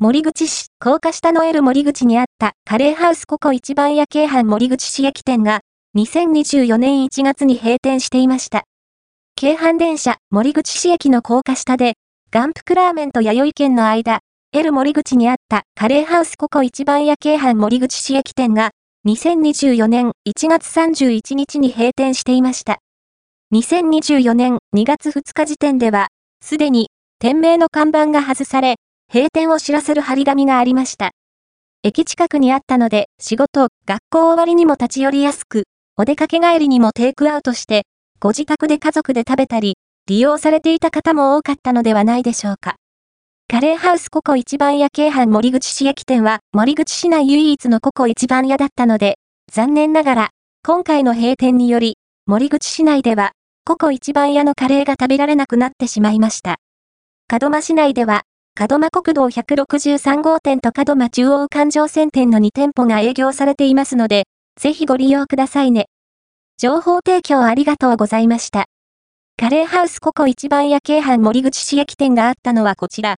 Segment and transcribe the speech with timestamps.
[0.00, 5.62] 森口市、高架下の L 森口にあったカレーハウスココ一番屋京阪森口市駅店が、
[5.96, 8.62] 2024年1月に閉店していました。
[9.34, 11.94] 京阪電車森口市駅の高架下で、
[12.30, 14.20] 眼福ラーメンと弥生県の間、
[14.52, 18.70] L 森口にあったカレーハウスココ一番屋京阪森口市駅店が、
[19.08, 22.78] 2024年1月31日に閉店していました。
[23.52, 26.06] 2024年2月2日時点では、
[26.40, 26.86] すでに
[27.18, 28.76] 店名の看板が外され、
[29.10, 31.12] 閉店を知らせる張り紙がありました。
[31.82, 35.64] 駅近くにあったので、仕事、学校終わりにも立ち寄りやすく、
[35.96, 37.84] お出かけ帰りにもテイクアウトして、
[38.20, 42.76] ご自宅で家族で食べたり、利用されていた方も多かったのではないでしょうか。
[43.48, 49.16] カレーハウスココ一番屋京阪森口市駅店は森口市内唯一のココ一番屋だったので、
[49.50, 50.28] 残念ながら、
[50.62, 51.96] 今回の閉店により、
[52.26, 53.32] 森口市内では、
[53.64, 56.56] ココ一番屋のカレーが食べられなくなってしまいました。
[57.30, 58.24] 門真市内では、
[58.66, 64.24] 門真国道163号店と門真中央環状線店の2店舗が営業されていますので、
[64.60, 65.86] ぜひご利用くださいね。
[66.60, 68.64] 情報提供ありがとうございました。
[69.36, 73.06] カレーハウスココ一番屋京阪森口市駅店があったのはこちら。